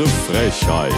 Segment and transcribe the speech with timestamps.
[0.00, 0.94] Frechheit.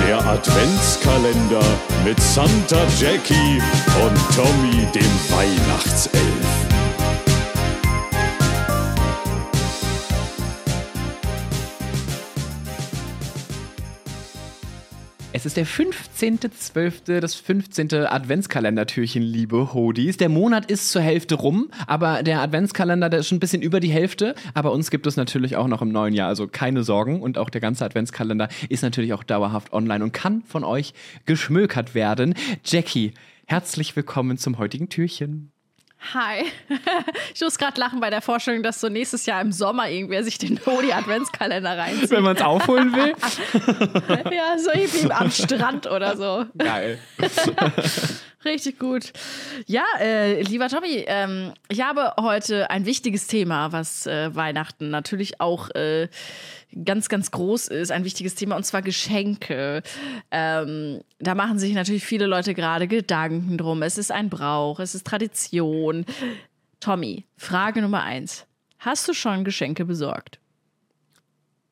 [0.00, 1.62] Der Adventskalender
[2.04, 3.60] mit Santa Jackie
[4.02, 6.67] und Tommy dem Weihnachtself.
[15.38, 17.92] Es ist der 15.12., das 15.
[17.92, 20.16] Adventskalendertürchen, liebe Hodis.
[20.16, 23.78] Der Monat ist zur Hälfte rum, aber der Adventskalender, der ist schon ein bisschen über
[23.78, 24.34] die Hälfte.
[24.54, 27.22] Aber uns gibt es natürlich auch noch im neuen Jahr, also keine Sorgen.
[27.22, 30.92] Und auch der ganze Adventskalender ist natürlich auch dauerhaft online und kann von euch
[31.24, 32.34] geschmökert werden.
[32.64, 33.12] Jackie,
[33.46, 35.52] herzlich willkommen zum heutigen Türchen.
[36.12, 36.44] Hi.
[37.34, 40.38] Ich muss gerade lachen bei der Vorstellung, dass so nächstes Jahr im Sommer irgendwer sich
[40.38, 42.10] den Hodi Adventskalender reinzieht.
[42.10, 43.14] Wenn man es aufholen will.
[44.32, 46.46] ja, so irgendwie am Strand oder so.
[46.56, 46.98] Geil.
[48.44, 49.12] Richtig gut.
[49.66, 55.40] Ja, äh, lieber Tommy, ähm, ich habe heute ein wichtiges Thema, was äh, Weihnachten natürlich
[55.40, 56.08] auch äh,
[56.84, 59.82] ganz, ganz groß ist, ein wichtiges Thema, und zwar Geschenke.
[60.30, 63.82] Ähm, da machen sich natürlich viele Leute gerade Gedanken drum.
[63.82, 66.04] Es ist ein Brauch, es ist Tradition.
[66.78, 68.46] Tommy, Frage Nummer eins.
[68.78, 70.38] Hast du schon Geschenke besorgt?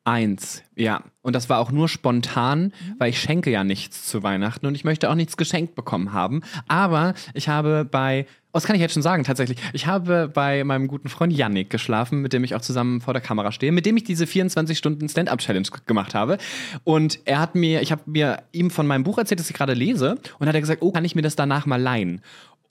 [0.07, 1.03] Eins, ja.
[1.21, 4.85] Und das war auch nur spontan, weil ich schenke ja nichts zu Weihnachten und ich
[4.85, 6.43] möchte auch nichts geschenkt bekommen haben.
[6.69, 10.63] Aber ich habe bei, oh, das kann ich jetzt schon sagen tatsächlich, ich habe bei
[10.63, 13.85] meinem guten Freund Yannick geschlafen, mit dem ich auch zusammen vor der Kamera stehe, mit
[13.85, 16.37] dem ich diese 24 Stunden Stand-Up-Challenge gemacht habe.
[16.85, 19.73] Und er hat mir, ich habe mir ihm von meinem Buch erzählt, das ich gerade
[19.73, 22.21] lese, und hat er gesagt, oh, kann ich mir das danach mal leihen?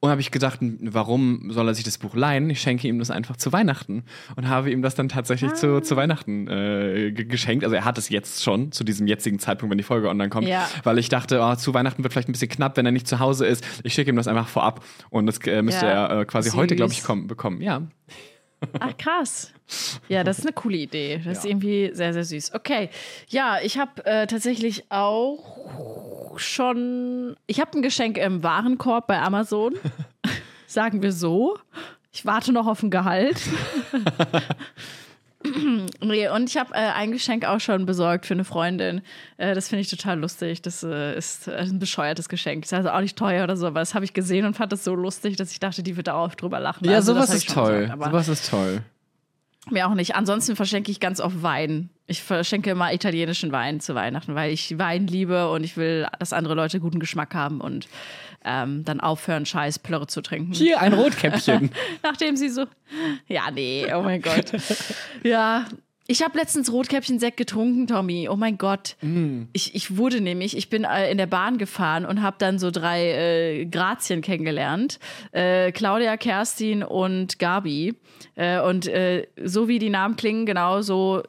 [0.01, 2.51] Und habe ich gedacht, warum soll er sich das Buch leihen?
[2.51, 4.05] Ich schenke ihm das einfach zu Weihnachten.
[4.37, 5.55] Und habe ihm das dann tatsächlich ah.
[5.55, 7.65] zu, zu Weihnachten äh, geschenkt.
[7.65, 10.49] Also er hat es jetzt schon, zu diesem jetzigen Zeitpunkt, wenn die Folge online kommt.
[10.49, 10.69] Ja.
[10.85, 13.21] Weil ich dachte, oh, zu Weihnachten wird vielleicht ein bisschen knapp, wenn er nicht zu
[13.21, 13.65] Hause ist.
[13.85, 14.85] Ich schicke ihm das einfach vorab.
[15.09, 16.07] Und das äh, müsste ja.
[16.07, 16.59] er äh, quasi Süß.
[16.59, 17.63] heute, glaube ich, kommen, bekommen.
[17.63, 17.83] Ja.
[18.81, 19.53] Ach, krass.
[20.09, 21.17] Ja, das ist eine coole Idee.
[21.17, 21.33] Das ja.
[21.33, 22.55] ist irgendwie sehr, sehr süß.
[22.55, 22.91] Okay.
[23.29, 25.96] Ja, ich habe äh, tatsächlich auch
[26.39, 27.37] schon.
[27.47, 29.75] Ich habe ein Geschenk im Warenkorb bei Amazon.
[30.67, 31.59] Sagen wir so.
[32.13, 33.41] Ich warte noch auf ein Gehalt.
[36.01, 39.03] nee, und ich habe äh, ein Geschenk auch schon besorgt für eine Freundin.
[39.37, 40.63] Äh, das finde ich total lustig.
[40.63, 42.63] Das äh, ist ein bescheuertes Geschenk.
[42.63, 44.73] Das ist also auch nicht teuer oder so, aber das habe ich gesehen und fand
[44.73, 46.87] das so lustig, dass ich dachte, die wird auch drüber lachen.
[46.87, 47.83] Ja, also, sowas ist toll.
[47.83, 48.83] Gesagt, sowas ist toll.
[49.71, 50.15] Mir auch nicht.
[50.15, 51.91] Ansonsten verschenke ich ganz oft Wein.
[52.07, 56.33] Ich verschenke immer italienischen Wein zu Weihnachten, weil ich Wein liebe und ich will, dass
[56.33, 57.89] andere Leute guten Geschmack haben und
[58.45, 60.53] ähm, dann aufhören, scheiß Plörre zu trinken.
[60.53, 61.71] Hier, ein Rotkäppchen.
[62.05, 62.67] Nachdem sie so,
[63.27, 64.53] ja, nee, oh mein Gott.
[65.25, 65.65] Ja,
[66.07, 68.29] ich habe letztens Rotkäppchen-Sekt getrunken, Tommy.
[68.29, 68.97] Oh mein Gott.
[69.03, 69.45] Mm.
[69.53, 72.71] Ich, ich wurde nämlich, ich bin äh, in der Bahn gefahren und habe dann so
[72.71, 74.99] drei äh, Grazien kennengelernt.
[75.33, 77.95] Äh, Claudia, Kerstin und Gabi.
[78.35, 81.23] Äh, und äh, so wie die Namen klingen, genau so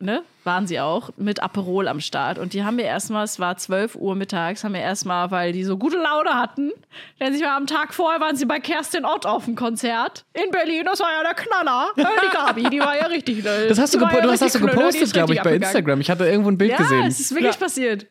[0.00, 2.38] ne, waren sie auch, mit Aperol am Start.
[2.38, 5.64] Und die haben mir erstmal, es war 12 Uhr mittags, haben wir erstmal, weil die
[5.64, 6.72] so gute Laune hatten,
[7.20, 10.50] denn sie war am Tag vorher, waren sie bei Kerstin Ott auf dem Konzert in
[10.50, 10.84] Berlin.
[10.84, 11.88] Das war ja der Knaller.
[11.96, 12.02] Die
[12.32, 13.44] Gabi, die war ja richtig.
[13.70, 16.00] Das hast du, ja du hast, hast du gepostet, glaube ich, bei Instagram.
[16.00, 17.00] Ich hatte irgendwo ein Bild ja, gesehen.
[17.00, 17.60] Ja, es ist wirklich ja.
[17.60, 18.06] passiert.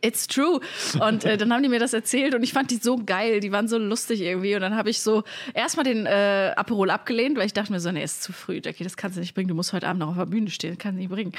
[0.00, 0.60] It's true.
[1.00, 3.52] Und äh, dann haben die mir das erzählt und ich fand die so geil, die
[3.52, 4.54] waren so lustig irgendwie.
[4.54, 5.24] Und dann habe ich so
[5.54, 8.84] erstmal den äh, Aperol abgelehnt, weil ich dachte mir so, nee, ist zu früh, Jackie,
[8.84, 10.78] das kannst du nicht bringen, du musst heute Abend noch auf der Bühne stehen, das
[10.78, 11.32] kannst du nicht bringen.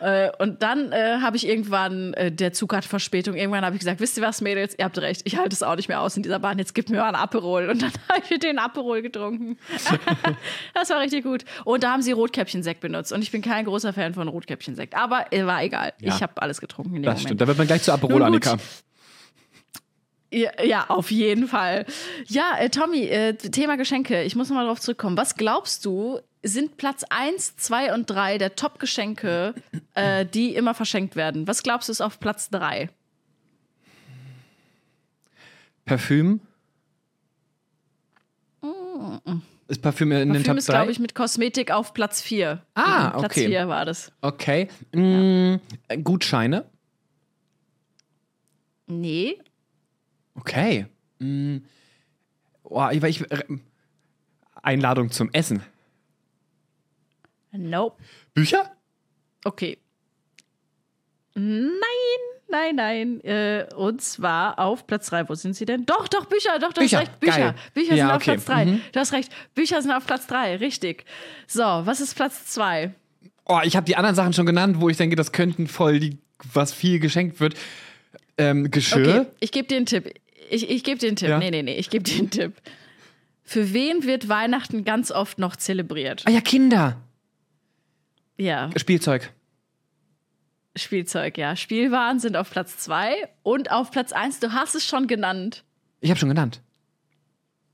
[0.00, 3.80] Äh, und dann äh, habe ich irgendwann, äh, der Zug hat Verspätung, irgendwann habe ich
[3.80, 6.16] gesagt, wisst ihr was, Mädels, ihr habt recht, ich halte es auch nicht mehr aus
[6.16, 7.68] in dieser Bahn, jetzt gib mir mal einen Aperol.
[7.68, 9.58] Und dann habe ich den Aperol getrunken.
[10.74, 11.44] das war richtig gut.
[11.64, 15.32] Und da haben sie Rotkäppchensekt benutzt und ich bin kein großer Fan von Rotkäppchensekt, aber
[15.32, 15.92] äh, war egal.
[16.00, 16.14] Ja.
[16.14, 17.28] Ich habe alles getrunken in dem das Moment.
[17.28, 18.56] stimmt, da wird man gleich zu Aperol Annika.
[20.30, 21.86] Ja, ja, auf jeden Fall.
[22.26, 24.24] Ja, äh, Tommy, äh, Thema Geschenke.
[24.24, 25.16] Ich muss nochmal darauf zurückkommen.
[25.16, 29.54] Was glaubst du, sind Platz 1, 2 und 3 der Top-Geschenke,
[29.94, 31.46] äh, die immer verschenkt werden?
[31.46, 32.90] Was glaubst du ist auf Platz 3?
[35.86, 36.40] Parfüm?
[38.60, 39.38] Mm.
[39.68, 40.58] Ist Parfüm in Parfüm den Top 3?
[40.58, 42.62] ist, glaube ich, mit Kosmetik auf Platz 4.
[42.74, 43.18] Ah, okay.
[43.18, 44.12] Platz 4 war das.
[44.20, 44.68] Okay.
[44.92, 45.54] Mm,
[45.90, 45.96] ja.
[46.02, 46.66] Gutscheine?
[48.88, 49.38] Nee.
[50.34, 50.86] Okay.
[51.18, 51.58] Mm.
[52.62, 53.42] Oh, ich, ich, äh,
[54.62, 55.62] Einladung zum Essen.
[57.52, 57.96] Nope.
[58.34, 58.70] Bücher?
[59.44, 59.78] Okay.
[61.34, 61.70] Nein,
[62.48, 63.20] nein, nein.
[63.24, 65.28] Äh, und zwar auf Platz 3.
[65.28, 65.86] Wo sind sie denn?
[65.86, 66.98] Doch, doch, Bücher, doch, du Bücher.
[66.98, 67.20] hast recht.
[67.20, 67.38] Bücher.
[67.38, 67.54] Geil.
[67.74, 68.64] Bücher ja, sind auf Platz 3.
[68.64, 68.80] Mhm.
[68.92, 69.32] Du hast recht.
[69.54, 71.04] Bücher sind auf Platz 3, richtig.
[71.46, 72.94] So, was ist Platz 2?
[73.44, 76.18] Oh, ich habe die anderen Sachen schon genannt, wo ich denke, das könnten voll die,
[76.52, 77.54] was viel geschenkt wird.
[78.38, 79.20] Ähm, Geschirr?
[79.20, 80.14] Okay, ich gebe dir einen Tipp.
[80.50, 81.28] Ich, ich gebe dir einen Tipp.
[81.28, 81.38] Ja.
[81.38, 82.54] Nee, nee, nee, ich gebe dir einen Tipp.
[83.42, 86.22] Für wen wird Weihnachten ganz oft noch zelebriert?
[86.26, 87.00] Ah ja, Kinder.
[88.36, 88.70] Ja.
[88.76, 89.32] Spielzeug.
[90.76, 91.56] Spielzeug, ja.
[91.56, 95.64] Spielwaren sind auf Platz 2 und auf Platz 1, du hast es schon genannt.
[96.00, 96.60] Ich habe schon genannt.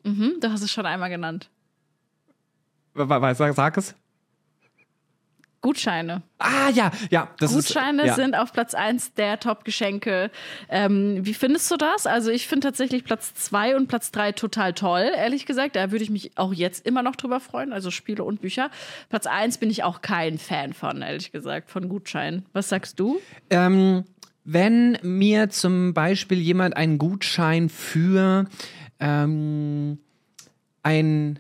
[0.05, 1.51] Mhm, du hast es schon einmal genannt.
[2.95, 3.95] Sag, sag es.
[5.65, 6.21] Gutscheine.
[6.37, 7.31] Ah, ja, ja.
[7.39, 8.15] Das Gutscheine ist, ja.
[8.17, 10.31] sind auf Platz 1 der Top-Geschenke.
[10.69, 12.07] Ähm, wie findest du das?
[12.07, 15.75] Also ich finde tatsächlich Platz 2 und Platz 3 total toll, ehrlich gesagt.
[15.77, 18.71] Da würde ich mich auch jetzt immer noch drüber freuen, also Spiele und Bücher.
[19.09, 22.45] Platz 1 bin ich auch kein Fan von, ehrlich gesagt, von Gutscheinen.
[22.53, 23.19] Was sagst du?
[23.49, 24.05] Ähm,
[24.45, 28.45] wenn mir zum Beispiel jemand einen Gutschein für
[29.01, 29.97] ähm,
[30.83, 31.39] einen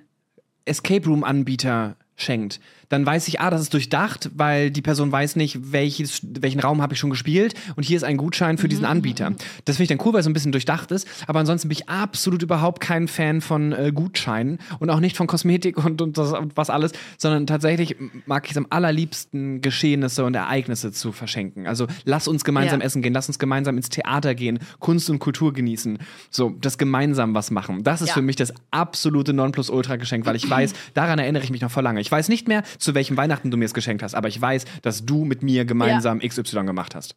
[0.64, 2.58] Escape Room Anbieter schenkt,
[2.88, 6.82] dann weiß ich, ah, das ist durchdacht, weil die Person weiß nicht, welches, welchen Raum
[6.82, 9.32] habe ich schon gespielt und hier ist ein Gutschein für diesen Anbieter.
[9.64, 11.76] Das finde ich dann cool, weil es so ein bisschen durchdacht ist, aber ansonsten bin
[11.78, 16.18] ich absolut überhaupt kein Fan von äh, Gutscheinen und auch nicht von Kosmetik und, und,
[16.18, 17.96] das, und was alles, sondern tatsächlich
[18.26, 21.66] mag ich es am allerliebsten, Geschehnisse und Ereignisse zu verschenken.
[21.66, 22.86] Also lass uns gemeinsam Ja.
[22.86, 25.98] essen gehen, lass uns gemeinsam ins Theater gehen, Kunst und Kultur genießen,
[26.30, 27.82] so das gemeinsam was machen.
[27.82, 28.14] Das ist Ja.
[28.14, 32.00] für mich das absolute Nonplusultra-Geschenk, weil ich weiß, daran erinnere ich mich noch vor lange.
[32.00, 34.64] Ich weiß nicht mehr, zu welchem Weihnachten du mir es geschenkt hast, aber ich weiß,
[34.82, 37.14] dass du mit mir gemeinsam XY gemacht hast.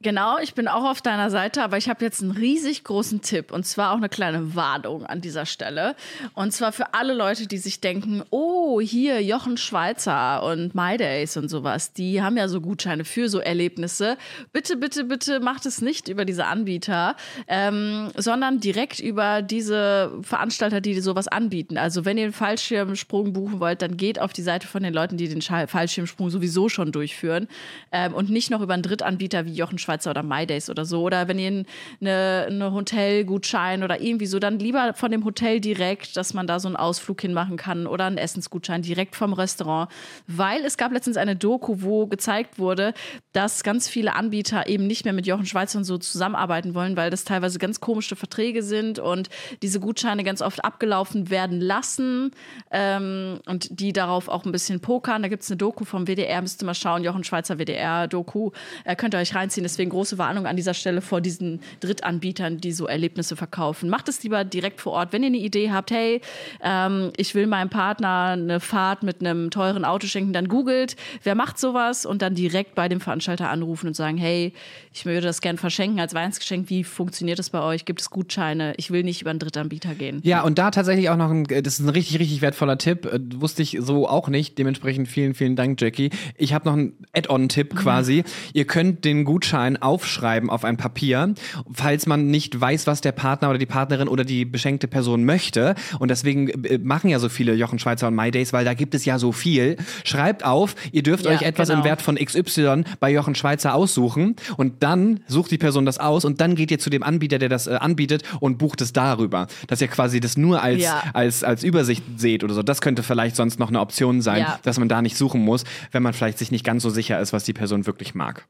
[0.00, 3.50] Genau, ich bin auch auf deiner Seite, aber ich habe jetzt einen riesig großen Tipp
[3.50, 5.96] und zwar auch eine kleine Warnung an dieser Stelle.
[6.34, 11.36] Und zwar für alle Leute, die sich denken, oh, hier Jochen Schweizer und My Days
[11.36, 14.16] und sowas, die haben ja so Gutscheine für so Erlebnisse.
[14.52, 17.16] Bitte, bitte, bitte macht es nicht über diese Anbieter,
[17.48, 21.76] ähm, sondern direkt über diese Veranstalter, die sowas anbieten.
[21.76, 25.16] Also wenn ihr einen Fallschirmsprung buchen wollt, dann geht auf die Seite von den Leuten,
[25.16, 27.48] die den Fallschirmsprung sowieso schon durchführen
[27.90, 31.02] ähm, und nicht noch über einen Drittanbieter wie Jochen Schweizer oder MyDays oder so.
[31.02, 31.64] Oder wenn ihr
[32.00, 36.60] eine, eine Hotelgutschein oder irgendwie so, dann lieber von dem Hotel direkt, dass man da
[36.60, 39.90] so einen Ausflug hinmachen kann oder einen Essensgutschein direkt vom Restaurant.
[40.26, 42.94] Weil es gab letztens eine Doku, wo gezeigt wurde,
[43.32, 47.10] dass ganz viele Anbieter eben nicht mehr mit Jochen Schweizer und so zusammenarbeiten wollen, weil
[47.10, 49.28] das teilweise ganz komische Verträge sind und
[49.62, 52.32] diese Gutscheine ganz oft abgelaufen werden lassen
[52.70, 55.22] ähm, und die darauf auch ein bisschen pokern.
[55.22, 58.50] Da gibt es eine Doku vom WDR, müsst ihr mal schauen, Jochen Schweizer WDR-Doku.
[58.84, 59.64] Äh, könnt ihr euch reinziehen.
[59.78, 63.88] Deswegen große Warnung an dieser Stelle vor diesen Drittanbietern, die so Erlebnisse verkaufen.
[63.88, 65.12] Macht es lieber direkt vor Ort.
[65.12, 66.20] Wenn ihr eine Idee habt, hey,
[66.64, 71.36] ähm, ich will meinem Partner eine Fahrt mit einem teuren Auto schenken, dann googelt, wer
[71.36, 74.52] macht sowas und dann direkt bei dem Veranstalter anrufen und sagen, hey,
[74.92, 76.68] ich würde das gern verschenken als Weihnachtsgeschenk.
[76.70, 77.84] Wie funktioniert das bei euch?
[77.84, 78.74] Gibt es Gutscheine?
[78.78, 80.20] Ich will nicht über einen Drittanbieter gehen.
[80.24, 83.06] Ja, und da tatsächlich auch noch ein, äh, das ist ein richtig, richtig wertvoller Tipp.
[83.06, 84.58] Äh, Wusste ich so auch nicht.
[84.58, 86.10] Dementsprechend vielen, vielen Dank, Jackie.
[86.36, 88.24] Ich habe noch einen Add-on-Tipp quasi.
[88.54, 91.34] Ihr könnt den Gutschein aufschreiben auf ein Papier,
[91.72, 95.74] falls man nicht weiß, was der Partner oder die Partnerin oder die beschenkte Person möchte.
[95.98, 98.94] Und deswegen äh, machen ja so viele Jochen Schweizer und My Days, weil da gibt
[98.94, 99.76] es ja so viel.
[100.04, 101.80] Schreibt auf, ihr dürft Ja, euch etwas genau.
[101.80, 106.24] im Wert von XY bei Jochen Schweizer aussuchen und dann sucht die Person das aus
[106.24, 109.46] und dann geht ihr zu dem Anbieter, der das äh, anbietet und bucht es darüber.
[109.66, 111.02] Dass ihr quasi das nur als, Ja.
[111.12, 112.62] als, als Übersicht seht oder so.
[112.62, 114.58] Das könnte vielleicht sonst noch eine Option sein, Ja.
[114.62, 117.32] dass man da nicht suchen muss, wenn man vielleicht sich nicht ganz so sicher ist,
[117.32, 118.46] was die Person wirklich mag.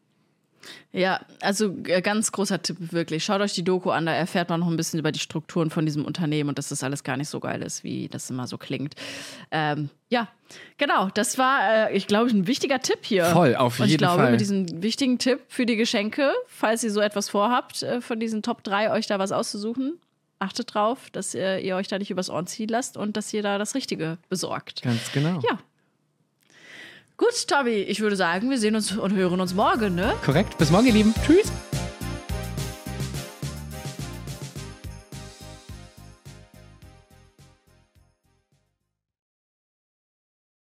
[0.92, 3.24] Ja, also äh, ganz großer Tipp wirklich.
[3.24, 5.84] Schaut euch die Doku an, da erfährt man noch ein bisschen über die Strukturen von
[5.84, 8.56] diesem Unternehmen und dass das alles gar nicht so geil ist, wie das immer so
[8.58, 8.94] klingt.
[9.50, 10.28] Ähm, ja,
[10.78, 11.08] genau.
[11.12, 13.26] Das war, äh, ich glaube, ein wichtiger Tipp hier.
[13.26, 14.30] Voll, auf und ich jeden glaube, Fall.
[14.32, 18.42] mit diesem wichtigen Tipp für die Geschenke, falls ihr so etwas vorhabt, äh, von diesen
[18.42, 19.98] Top 3 euch da was auszusuchen,
[20.38, 23.42] achtet drauf, dass ihr, ihr euch da nicht übers Ohr ziehen lasst und dass ihr
[23.42, 24.82] da das Richtige besorgt.
[24.82, 25.40] Ganz genau.
[25.48, 25.58] Ja.
[27.18, 30.14] Gut, Tommy, ich würde sagen, wir sehen uns und hören uns morgen, ne?
[30.24, 30.56] Korrekt.
[30.56, 31.12] Bis morgen, ihr Lieben.
[31.26, 31.50] Tschüss.